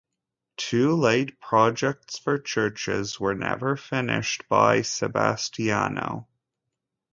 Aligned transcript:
Two 0.57 0.95
late 0.95 1.39
projects 1.39 2.17
for 2.17 2.39
churches 2.39 3.19
were 3.19 3.35
never 3.35 3.75
finished 3.77 4.43
by 4.49 4.81
Sebastiano. 4.81 6.27